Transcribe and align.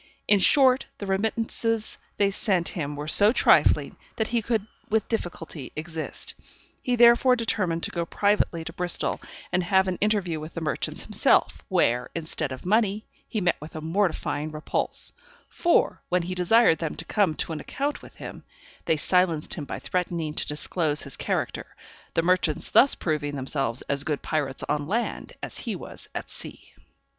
In 0.27 0.39
short, 0.39 0.87
the 0.97 1.05
remittances 1.05 1.99
they 2.17 2.31
sent 2.31 2.69
him 2.69 2.95
were 2.95 3.07
so 3.07 3.31
trifling, 3.31 3.97
that 4.15 4.29
he 4.29 4.41
could 4.41 4.65
with 4.89 5.07
difficulty 5.07 5.71
exist. 5.75 6.33
He 6.81 6.95
therefore 6.95 7.35
determined 7.35 7.83
to 7.83 7.91
go 7.91 8.07
privately 8.07 8.63
to 8.63 8.73
Bristol, 8.73 9.21
and 9.51 9.61
have 9.61 9.87
an 9.87 9.99
interview 10.01 10.39
with 10.39 10.55
the 10.55 10.61
merchants 10.61 11.03
himself, 11.03 11.61
where, 11.69 12.09
instead 12.15 12.51
of 12.51 12.65
money, 12.65 13.05
he 13.27 13.41
met 13.41 13.57
with 13.61 13.75
a 13.75 13.79
mortifying 13.81 14.51
repulse; 14.51 15.13
for, 15.47 16.01
when 16.09 16.23
he 16.23 16.33
desired 16.33 16.79
them 16.79 16.95
to 16.95 17.05
come 17.05 17.35
to 17.35 17.51
an 17.53 17.59
account 17.59 18.01
with 18.01 18.15
him, 18.15 18.43
they 18.85 18.97
silenced 18.97 19.53
him 19.53 19.65
by 19.65 19.77
threatening 19.77 20.33
to 20.33 20.47
disclose 20.47 21.03
his 21.03 21.15
character; 21.15 21.75
the 22.15 22.23
merchants 22.23 22.71
thus 22.71 22.95
proving 22.95 23.35
themselves 23.35 23.83
as 23.83 24.03
good 24.03 24.23
pirates 24.23 24.63
on 24.67 24.87
land 24.87 25.33
as 25.43 25.59
he 25.59 25.75
was 25.75 26.09
at 26.15 26.27
sea. 26.27 26.73